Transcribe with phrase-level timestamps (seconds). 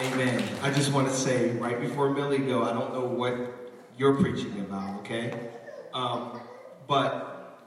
[0.00, 0.42] Amen.
[0.62, 3.34] I just want to say right before Millie go, I don't know what
[3.96, 5.50] you're preaching about, okay?
[5.92, 6.40] Um,
[6.86, 7.58] but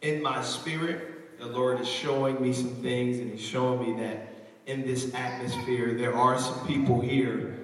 [0.00, 4.28] in my spirit, the Lord is showing me some things, and He's showing me that
[4.66, 7.58] in this atmosphere, there are some people here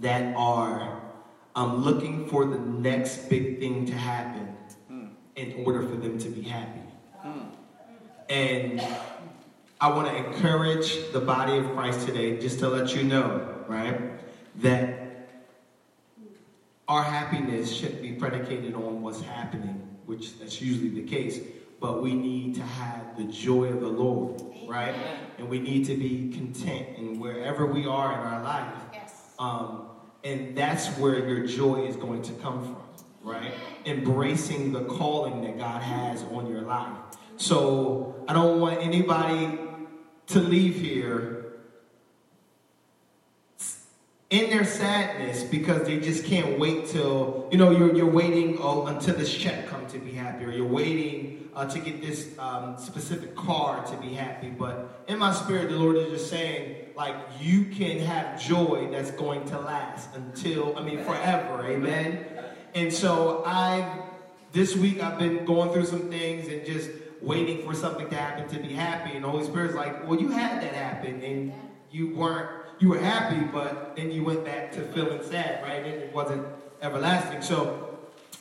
[0.00, 1.00] that are
[1.54, 4.56] um, looking for the next big thing to happen
[5.36, 6.80] in order for them to be happy.
[8.28, 8.84] And
[9.80, 14.10] I want to encourage the body of Christ today just to let you know, right,
[14.56, 15.28] that
[16.88, 21.38] our happiness shouldn't be predicated on what's happening, which that's usually the case,
[21.78, 24.96] but we need to have the joy of the Lord, right?
[25.38, 28.72] And we need to be content in wherever we are in our life.
[29.38, 29.90] Um,
[30.24, 32.82] and that's where your joy is going to come from,
[33.22, 33.52] right?
[33.86, 36.96] Embracing the calling that God has on your life.
[37.36, 39.66] So I don't want anybody
[40.28, 41.38] to leave here
[44.30, 48.86] in their sadness because they just can't wait till you know you're, you're waiting oh,
[48.86, 52.76] until this check come to be happy or you're waiting uh, to get this um,
[52.76, 54.50] specific car to be happy.
[54.50, 59.12] But in my spirit the lord is just saying like you can have joy that's
[59.12, 61.64] going to last until i mean forever.
[61.66, 62.26] Amen?
[62.74, 64.02] And so i
[64.52, 66.90] this week i've been going through some things and just
[67.20, 70.28] waiting for something to happen to be happy and the holy spirit's like well you
[70.28, 71.52] had that happen and
[71.90, 75.84] you weren't you were happy, but then you went back to feeling sad, right?
[75.84, 76.46] And it wasn't
[76.80, 77.42] everlasting.
[77.42, 77.98] So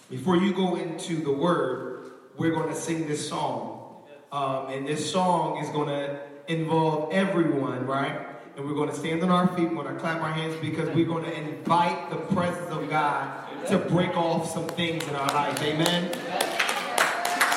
[0.09, 4.03] before you go into the word, we're going to sing this song.
[4.31, 8.27] Um, and this song is going to involve everyone, right?
[8.55, 10.89] And we're going to stand on our feet, we're going to clap our hands because
[10.89, 15.33] we're going to invite the presence of God to break off some things in our
[15.33, 15.61] life.
[15.63, 16.11] Amen?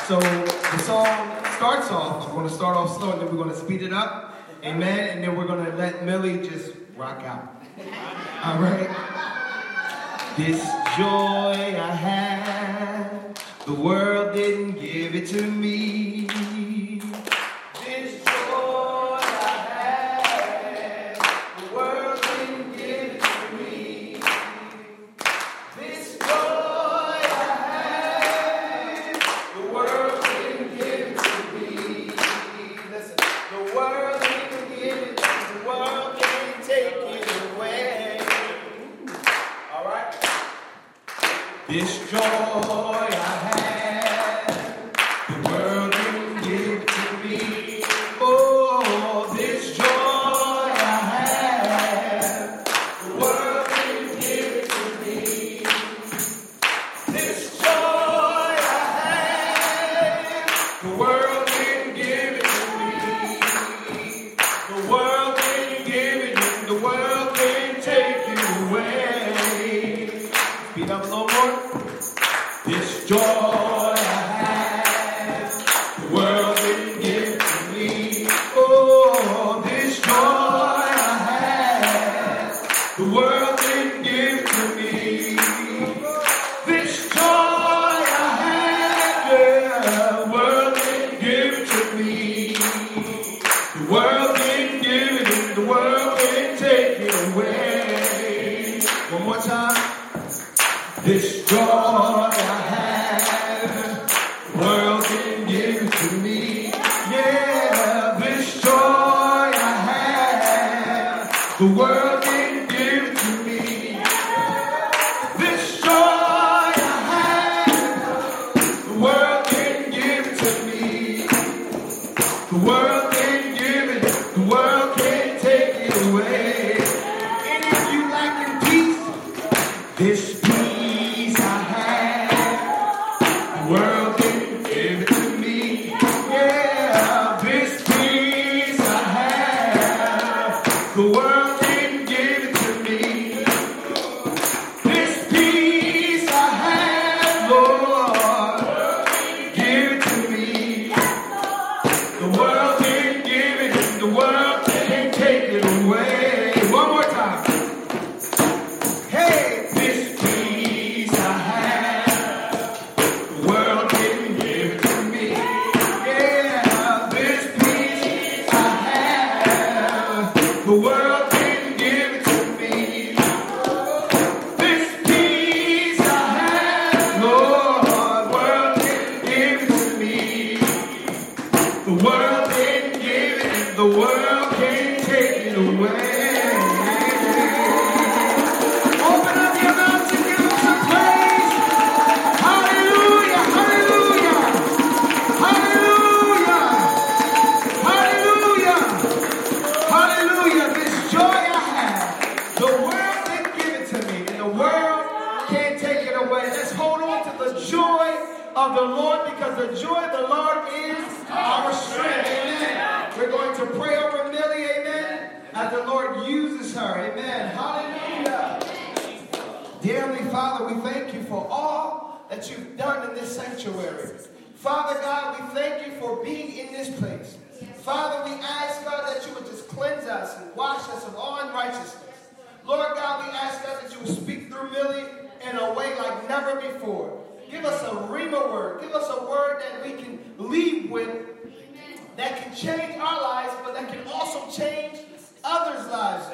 [0.07, 0.19] So
[0.73, 1.07] the song
[1.57, 3.93] starts off, we're going to start off slow and then we're going to speed it
[3.93, 4.37] up.
[4.63, 5.09] Amen.
[5.09, 7.63] And then we're going to let Millie just rock out.
[8.45, 8.89] All right.
[10.37, 10.63] This
[10.97, 16.00] joy I have, the world didn't give it to me.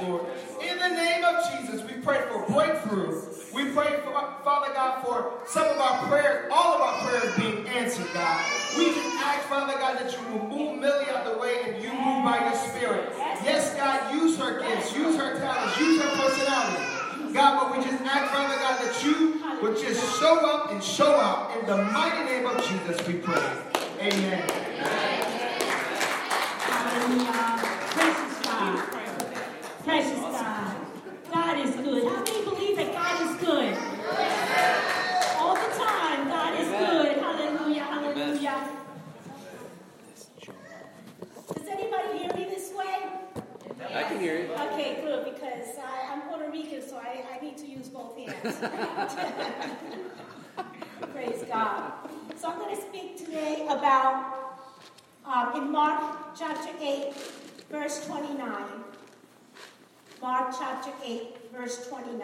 [0.03, 0.27] Lord.
[0.63, 3.23] In the name of Jesus, we pray for breakthrough.
[3.55, 4.13] We pray, for,
[4.45, 8.45] Father God, for some of our prayers, all of our prayers being answered, God.
[8.77, 11.91] We just ask, Father God, that you will move Millie out the way and you
[11.93, 13.13] move by your spirit.
[13.45, 17.33] Yes, God, use her gifts, use her talents, use her personality.
[17.33, 21.17] God, but we just ask, Father God, that you would just show up and show
[21.17, 21.57] out.
[21.59, 23.43] In the mighty name of Jesus, we pray.
[24.01, 24.49] Amen.
[26.61, 27.59] Hallelujah.
[27.93, 28.79] Precious God.
[29.85, 30.77] Precious God.
[31.33, 32.05] God is good.
[32.05, 33.77] How many believe that God is good?
[35.39, 37.19] All the time, God is good.
[37.19, 37.85] Hallelujah.
[37.85, 38.69] Hallelujah.
[41.55, 42.97] Does anybody hear me this way?
[43.95, 44.53] I can hear you.
[44.53, 48.59] Okay, good, because I, I'm Puerto Rican, so I, I need to use both hands.
[51.13, 51.93] Praise God.
[52.37, 54.59] So I'm going to speak today about,
[55.25, 57.15] um, in Mark chapter 8,
[57.71, 58.49] verse 29.
[60.21, 62.21] Mark chapter 8, verse 29.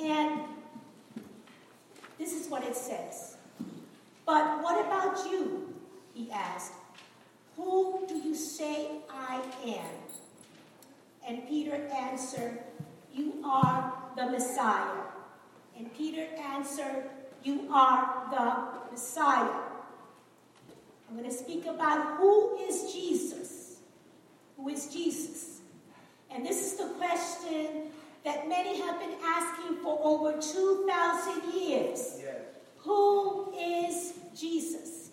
[0.00, 0.40] And
[2.18, 3.36] this is what it says.
[4.26, 5.74] But what about you?
[6.14, 6.72] He asked.
[7.56, 9.86] Who do you say I am?
[11.26, 12.58] And Peter answered,
[13.18, 15.02] You are the Messiah.
[15.76, 17.10] And Peter answered,
[17.42, 19.60] You are the Messiah.
[21.08, 23.80] I'm going to speak about who is Jesus.
[24.56, 25.60] Who is Jesus?
[26.30, 27.90] And this is the question
[28.24, 32.20] that many have been asking for over 2,000 years.
[32.20, 32.34] Yes.
[32.78, 35.10] Who is Jesus?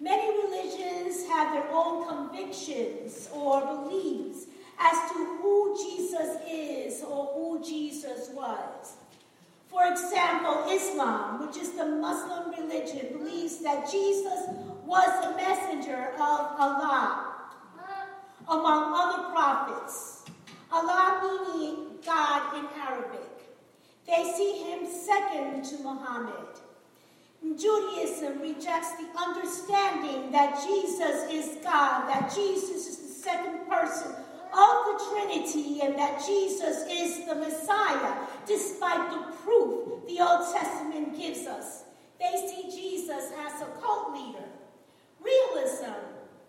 [0.00, 4.46] Many religions have their own convictions or beliefs
[4.78, 8.94] as to who Jesus is or who Jesus was.
[9.68, 14.48] For example, Islam, which is the Muslim religion, believes that Jesus
[14.84, 16.20] was a messenger of
[16.58, 17.34] Allah
[18.48, 20.24] among other prophets.
[20.70, 23.20] Allah meaning God in Arabic.
[24.06, 26.60] They see him second to Muhammad.
[27.58, 34.12] Judaism rejects the understanding that Jesus is God, that Jesus is the second person
[34.56, 38.16] of the Trinity, and that Jesus is the Messiah,
[38.46, 41.84] despite the proof the Old Testament gives us.
[42.20, 44.44] They see Jesus as a cult leader.
[45.20, 45.94] Raelism,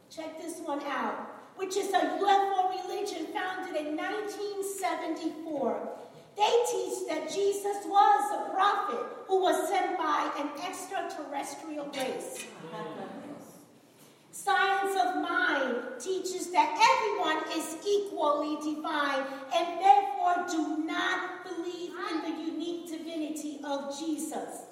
[0.09, 5.89] check this one out, which is a UFO religion founded in 1974.
[6.37, 12.45] They teach that Jesus was a prophet who was sent by an extraterrestrial race.
[14.35, 19.23] Science of mind teaches that everyone is equally divine
[19.55, 24.63] and therefore do not believe in the unique divinity of Jesus.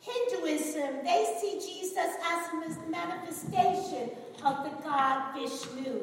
[0.00, 4.10] Hinduism, they see Jesus as a manifestation
[4.44, 6.02] of the god Vishnu.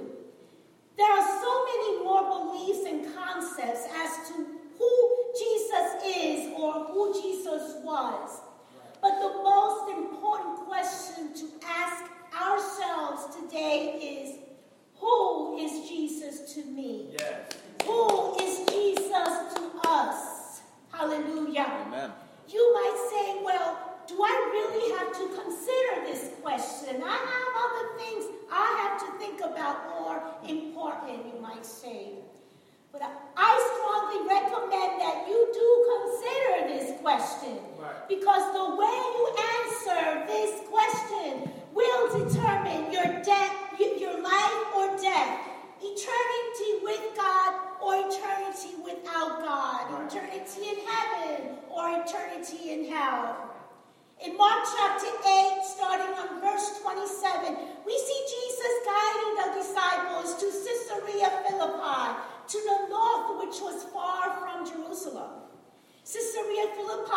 [0.96, 4.46] There are so many more beliefs and concepts as to
[4.80, 8.40] who Jesus is or who Jesus was.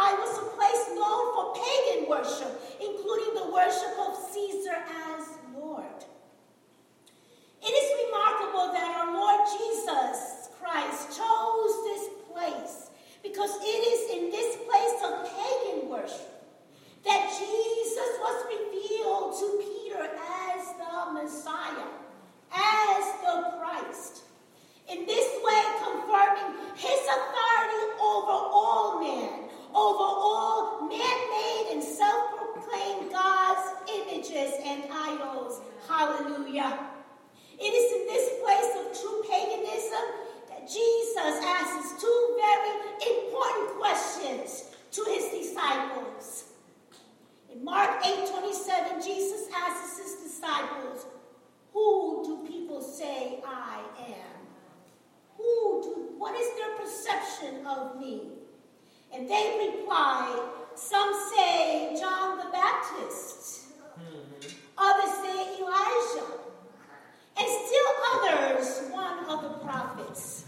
[0.08, 4.76] Philippi was a place known for pagan worship, including the worship of Caesar
[5.12, 6.04] as Lord.
[7.62, 12.90] It is remarkable that our Lord Jesus Christ chose this place
[13.22, 16.34] because it is in this place of pagan worship
[17.04, 21.88] that Jesus was revealed to Peter as the Messiah,
[22.52, 24.22] as the Christ.
[24.90, 33.62] In this way, confirming his authority over all men over all man-made and self-proclaimed gods,
[33.92, 35.60] images, and idols.
[35.88, 36.78] Hallelujah.
[37.58, 40.04] It is in this place of true paganism
[40.48, 42.72] that Jesus asks two very
[43.16, 46.44] important questions to his disciples.
[47.52, 51.06] In Mark 8:27, Jesus asks his disciples,
[51.72, 54.46] "Who do people say I am?
[55.36, 58.38] Who do what is their perception of me?"
[59.14, 60.40] And they replied,
[60.74, 64.48] Some say John the Baptist, mm-hmm.
[64.76, 66.32] others say Elijah,
[67.38, 70.44] and still others one of the prophets.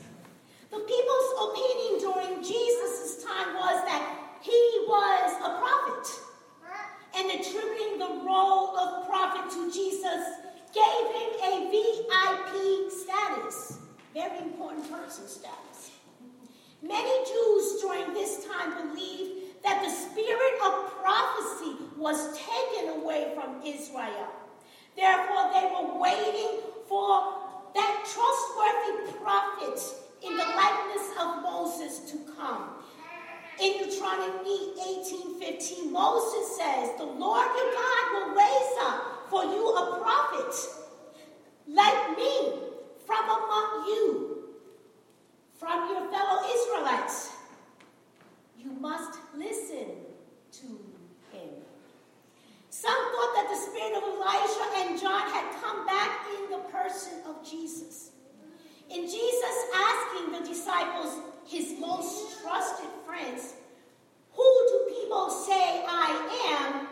[0.71, 6.21] The people's opinion during Jesus' time was that he was a prophet.
[7.13, 10.25] And attributing the role of prophet to Jesus
[10.73, 13.79] gave him a VIP status,
[14.15, 15.70] very important person status.
[16.83, 23.61] Many Jews during this time believed that the spirit of prophecy was taken away from
[23.65, 24.29] Israel.
[24.97, 27.35] Therefore, they were waiting for
[27.75, 29.81] that trustworthy prophet
[30.23, 32.81] in the likeness of Moses to come.
[33.61, 40.01] In Deuteronomy 18:15, Moses says, The Lord your God will raise up for you a
[40.01, 40.55] prophet
[41.69, 42.53] like me
[43.07, 44.49] from among you,
[45.59, 47.33] from your fellow Israelites.
[48.59, 49.89] You must listen
[50.53, 50.67] to
[51.33, 51.51] him.
[52.71, 57.21] Some thought that the spirit of Elijah and John had come back in the person
[57.27, 58.13] of Jesus.
[58.91, 63.55] In Jesus asking the disciples, his most trusted friends,
[64.33, 66.11] Who do people say I
[66.59, 66.87] am?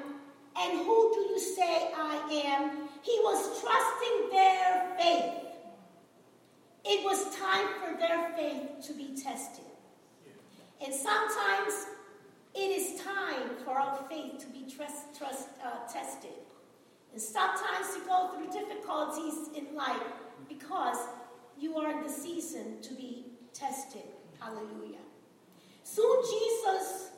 [0.61, 2.17] And who do you say I
[2.47, 2.89] am?
[3.03, 5.35] He was trusting their faith.
[6.85, 9.65] It was time for their faith to be tested.
[10.85, 11.87] And sometimes
[12.55, 16.31] it is time for our faith to be trust, trust, uh, tested.
[17.13, 20.03] And sometimes you go through difficulties in life
[20.49, 20.99] because
[21.59, 24.03] you are in the season to be tested.
[24.41, 25.03] Hallelujah.
[25.83, 27.11] Soon Jesus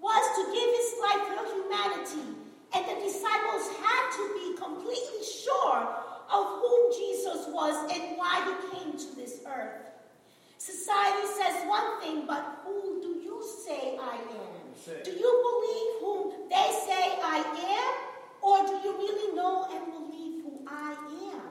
[0.00, 2.36] was to give his life for humanity,
[2.74, 5.88] and the disciples had to be completely sure
[6.32, 9.90] of who Jesus was and why he came to this earth.
[10.64, 15.02] Society says one thing, but who do you say I am?
[15.04, 17.44] Do you believe whom they say I
[17.82, 17.94] am?
[18.40, 20.96] Or do you really know and believe who I
[21.34, 21.50] am?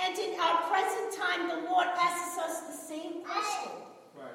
[0.00, 3.72] And in our present time, the Lord asks us the same question
[4.14, 4.30] Right.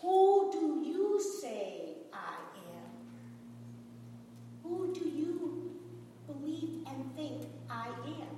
[0.00, 2.36] Who do you say I
[2.72, 2.90] am?
[4.62, 5.74] Who do you
[6.28, 8.36] believe and think I am?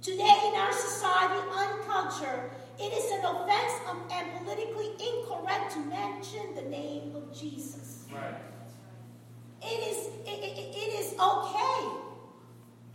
[0.00, 3.72] Today, in our society and culture, it is an offense
[4.12, 8.06] and politically incorrect to mention the name of Jesus.
[8.12, 8.34] Right.
[9.62, 11.86] It is, it, it- it is okay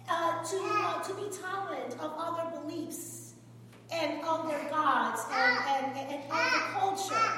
[0.10, 3.34] uh, to, uh, to be tolerant of other beliefs
[3.92, 7.32] and other gods and, and, and, and other culture.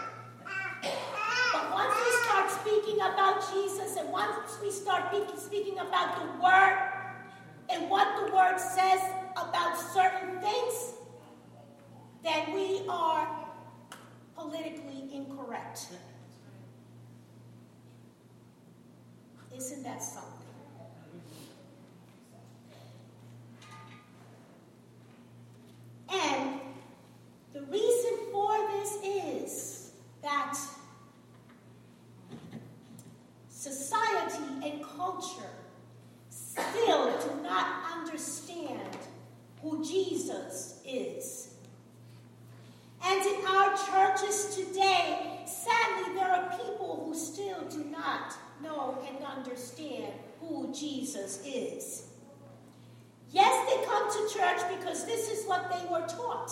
[0.82, 6.44] But once we start speaking about Jesus and once we start be- speaking about the
[6.44, 6.78] Word
[7.70, 9.02] and what the Word says
[9.36, 10.94] about certain things,
[12.28, 13.26] then we are
[14.36, 15.88] politically incorrect.
[19.56, 20.34] Isn't that something?
[26.10, 26.60] And
[27.54, 29.92] the reason for this is
[30.22, 30.58] that
[33.50, 35.54] society and culture
[36.30, 38.98] still do not understand
[39.62, 41.48] who Jesus is.
[43.08, 49.24] And in our churches today, sadly, there are people who still do not know and
[49.24, 52.08] understand who Jesus is.
[53.32, 56.52] Yes, they come to church because this is what they were taught.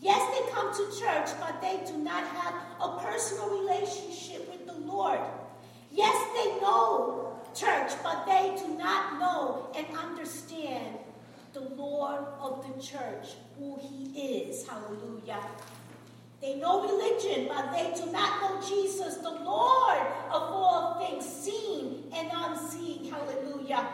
[0.00, 4.74] Yes, they come to church, but they do not have a personal relationship with the
[4.74, 5.20] Lord.
[5.90, 10.98] Yes, they know church, but they do not know and understand
[11.54, 13.28] the Lord of the church,
[13.58, 14.68] who He is.
[14.68, 15.40] Hallelujah.
[16.42, 19.98] They know religion, but they do not know Jesus, the Lord
[20.30, 23.10] of all things, seen and unseen.
[23.10, 23.88] Hallelujah.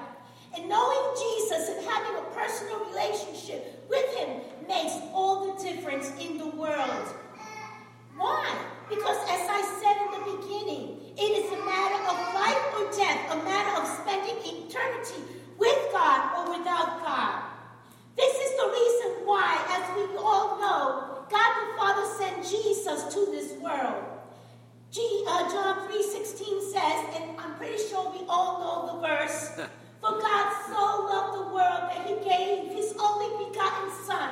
[0.54, 6.38] And knowing Jesus and having a personal relationship with Him makes all the difference in
[6.38, 7.14] the world.
[8.16, 8.54] Why?
[8.88, 13.32] Because, as I said in the beginning, it is a matter of life or death,
[13.32, 15.22] a matter of spending eternity
[15.58, 17.44] with God or without God.
[18.16, 23.26] This is the reason why, as we all know, God the Father sent Jesus to
[23.30, 24.04] this world.
[24.90, 29.58] G, uh, John 3.16 says, and I'm pretty sure we all know the verse,
[30.02, 34.30] For God so loved the world that he gave his only begotten Son.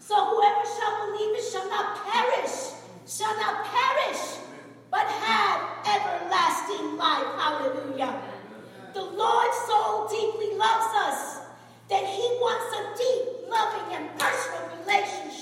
[0.00, 2.74] So whoever shall believe it shall not perish,
[3.06, 4.42] shall not perish,
[4.90, 7.30] but have everlasting life.
[7.38, 8.20] Hallelujah.
[8.92, 11.46] The Lord so deeply loves us
[11.90, 15.33] that he wants a deep, loving, and personal relationship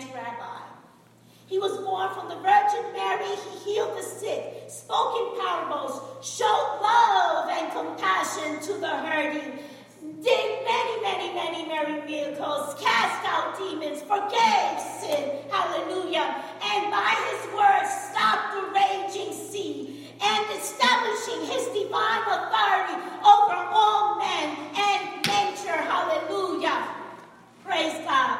[0.00, 0.60] and rabbi.
[1.46, 3.26] He was born from the Virgin Mary.
[3.26, 9.58] He healed the sick, spoke in parables, showed love and compassion to the hurting,
[10.22, 15.42] did many, many, many, many miracles, cast out demons, forgave sin.
[15.50, 16.44] Hallelujah.
[16.62, 22.96] And by his words, stopped the raging sea and establishing his divine authority
[23.26, 25.82] over all men and nature.
[25.82, 26.88] Hallelujah.
[27.64, 28.38] Praise God.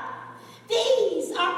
[0.68, 1.09] These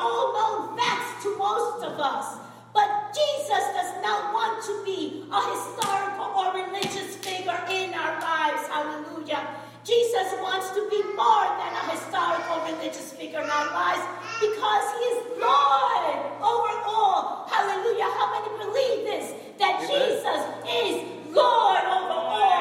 [0.02, 2.42] almost vexed to most of us.
[2.74, 8.66] But Jesus does not want to be a historical or religious figure in our lives.
[8.66, 9.46] Hallelujah.
[9.84, 14.02] Jesus wants to be more than a historical religious figure in our lives
[14.40, 16.04] because he is Lord
[16.38, 17.46] over all.
[17.50, 18.08] Hallelujah.
[18.18, 19.34] How many believe this?
[19.58, 19.90] That Amen.
[19.90, 22.51] Jesus is Lord over all.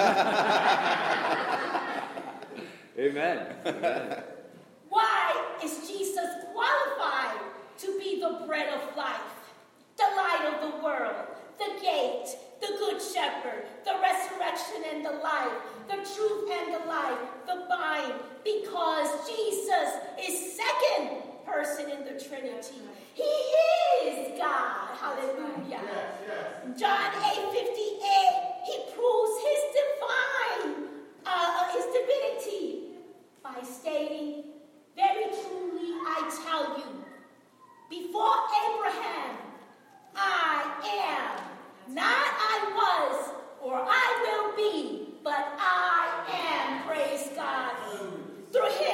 [2.98, 3.46] Amen.
[3.66, 4.22] Amen.
[4.88, 7.40] Why is Jesus qualified
[7.78, 9.20] to be the bread of life,
[9.96, 11.14] the light of the world,
[11.58, 15.52] the gate, the good shepherd, the resurrection and the life,
[15.88, 18.14] the truth and the life, the vine?
[18.42, 22.80] Because Jesus is second person in the Trinity.
[23.14, 24.88] He is God.
[25.00, 25.68] Hallelujah.
[25.68, 26.80] Yes, yes.
[26.80, 28.00] John 8 58,
[28.64, 29.60] he proves his
[31.92, 32.90] divinity
[33.42, 34.44] by stating,
[34.96, 37.04] Very truly I tell you,
[37.88, 39.36] before Abraham,
[40.14, 40.62] I
[41.08, 41.94] am.
[41.94, 46.86] Not I was or I will be, but I am.
[46.86, 47.74] Praise God.
[48.52, 48.89] Through him,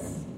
[0.00, 0.33] Jesus.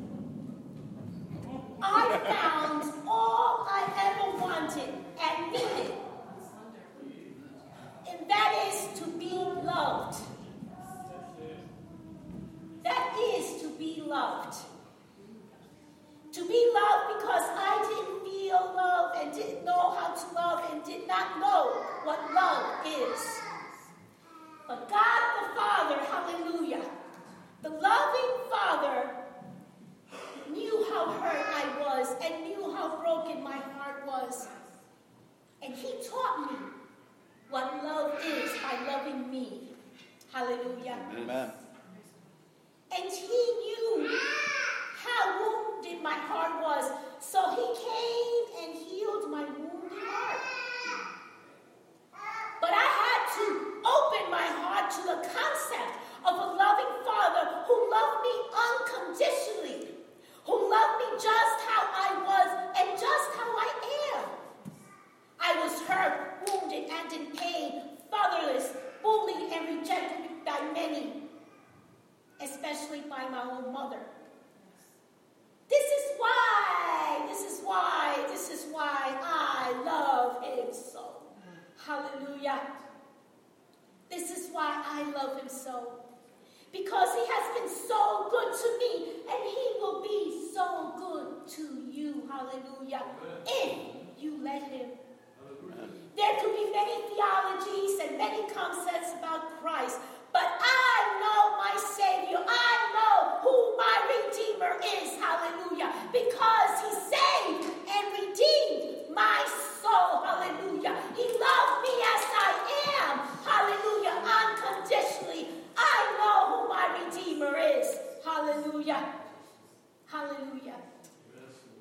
[118.97, 120.37] Hallelujah.
[120.37, 120.77] Hallelujah.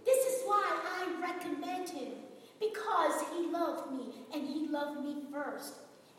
[0.06, 2.14] This is why I recommend him
[2.60, 5.74] because he loved me and he loved me first.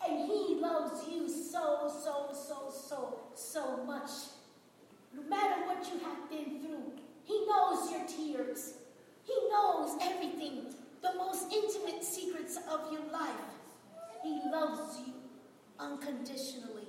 [0.06, 4.11] And he loves you so, so, so, so, so much.
[5.14, 6.92] No matter what you have been through,
[7.24, 8.74] he knows your tears.
[9.24, 10.66] He knows everything,
[11.02, 13.30] the most intimate secrets of your life.
[14.22, 15.14] He loves you
[15.78, 16.88] unconditionally.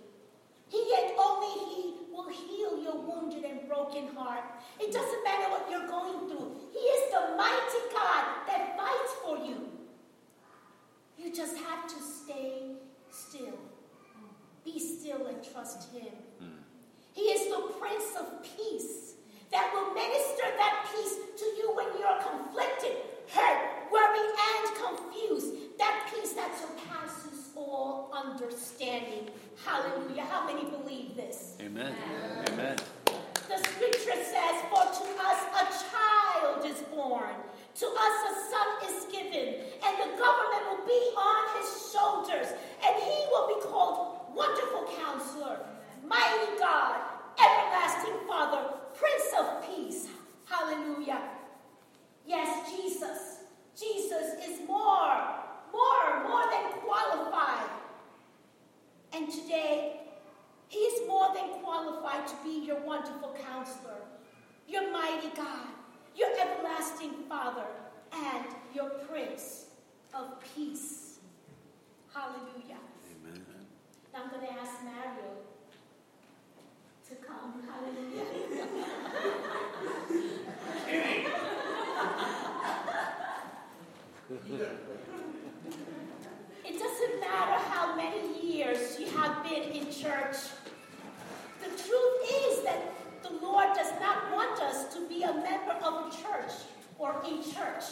[0.70, 4.44] He yet only he will heal your wounded and broken heart.
[4.80, 6.58] It doesn't matter what you're going through.
[6.74, 9.70] He is the mighty God that fights for you.
[11.18, 12.72] You just have to stay
[13.12, 13.60] still.
[14.66, 16.12] Be still and trust Him.
[16.40, 16.62] Hmm.
[17.14, 19.14] He is the Prince of Peace
[19.52, 22.98] that will minister that peace to you when you're conflicted,
[23.30, 25.78] hurt, worried, and confused.
[25.78, 29.30] That peace that surpasses all understanding.
[29.66, 30.24] Hallelujah.
[30.24, 31.56] How many believe this?
[31.62, 31.94] Amen.
[32.50, 32.78] Amen.
[33.06, 37.36] The scripture says, For to us a child is born,
[37.76, 42.48] to us a son is given, and the government will be on his shoulders,
[42.86, 45.60] and he will be called Wonderful Counselor,
[46.06, 47.02] Mighty God,
[47.40, 50.08] Everlasting Father, Prince of Peace.
[50.46, 51.22] Hallelujah.
[52.26, 53.38] Yes, Jesus.
[53.80, 55.22] Jesus is more,
[55.72, 57.70] more, more than qualified.
[59.14, 60.02] And today,
[60.68, 64.02] he is more than qualified to be your wonderful counselor,
[64.68, 65.68] your mighty God,
[66.16, 67.66] your everlasting Father,
[68.12, 69.66] and your Prince
[70.14, 71.20] of Peace.
[72.14, 72.80] Hallelujah.
[73.24, 73.46] Amen.
[74.14, 75.38] Now I'm going to ask Mario
[77.10, 77.64] to come.
[77.70, 78.26] Hallelujah.
[86.66, 90.36] It doesn't matter how many years you have been in church.
[91.62, 92.80] The truth is that
[93.24, 96.52] the Lord does not want us to be a member of a church
[97.18, 97.84] or a church.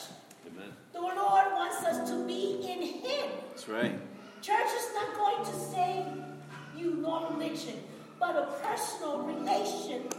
[0.48, 0.72] Amen.
[0.94, 1.16] The Lord
[1.54, 3.30] wants us to be in Him.
[3.50, 4.00] That's right.
[4.42, 6.06] Church is not going to save
[6.78, 7.76] you nor religion,
[8.20, 10.14] but a personal relationship,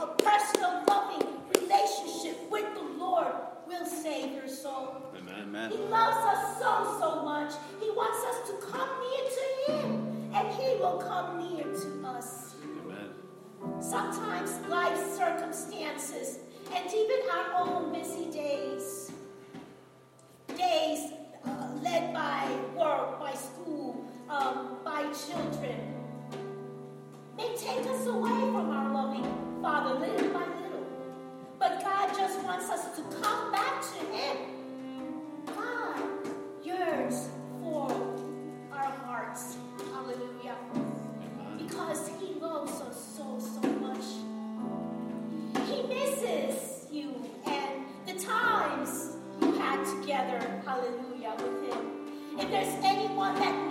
[0.00, 3.32] a personal loving relationship with the Lord
[3.66, 5.02] will save your soul.
[5.16, 5.34] Amen.
[5.44, 5.70] Amen.
[5.70, 7.52] He loves us so, so much.
[7.80, 12.54] He wants us to come near to Him, and He will come near to us.
[12.84, 13.82] Amen.
[13.82, 16.38] Sometimes life circumstances
[16.74, 19.12] and even our own busy days,
[20.56, 21.12] days
[21.44, 25.78] uh, led by work, by school, um, by children,
[27.36, 29.26] may take us away from our loving
[29.62, 30.86] Father little by little.
[31.58, 34.36] But God just wants us to come back to Him.
[35.46, 36.00] God
[36.62, 37.28] yearns
[37.60, 37.90] for
[38.72, 39.56] our hearts.
[39.92, 40.56] Hallelujah
[41.68, 43.67] because he loves us so, so
[53.36, 53.67] that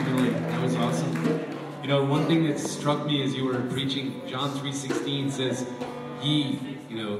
[0.00, 0.30] Billy.
[0.30, 1.40] That was awesome.
[1.82, 5.66] You know, one thing that struck me as you were preaching, John 3.16 says,
[6.20, 7.18] He, you know,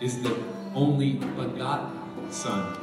[0.00, 0.36] is the
[0.74, 2.76] only begotten Son.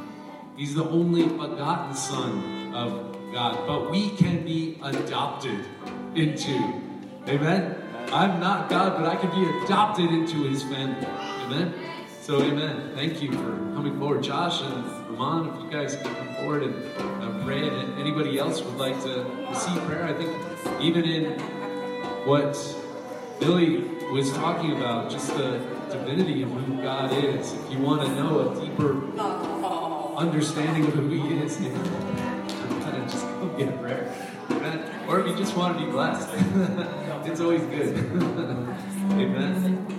[0.56, 3.66] He's the only begotten Son of God.
[3.66, 5.64] But we can be adopted
[6.14, 6.80] into.
[7.28, 7.76] Amen?
[8.12, 11.06] I'm not God, but I can be adopted into his family.
[11.06, 11.74] Amen?
[12.22, 12.92] So, amen.
[12.94, 14.22] Thank you for coming forward.
[14.22, 18.62] Josh and Ramon, if you guys can come forward and uh, pray, and anybody else
[18.62, 20.30] would like to receive prayer, I think
[20.80, 21.40] even in
[22.24, 22.54] what
[23.40, 23.78] Billy
[24.12, 25.58] was talking about, just the
[25.90, 29.04] divinity of who God is, if you want to know a deeper
[30.16, 34.14] understanding of who He is, kind of just go get a prayer.
[34.48, 35.08] Amen.
[35.08, 36.28] Or if you just want to be blessed,
[37.28, 37.96] it's always good.
[39.10, 39.91] Amen.